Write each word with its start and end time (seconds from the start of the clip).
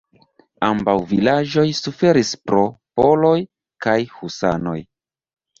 Ambaŭ 0.67 0.95
vilaĝoj 1.11 1.65
suferis 1.81 2.33
pro 2.53 2.63
poloj 3.01 3.37
kaj 3.87 3.97
husanoj. 4.17 4.79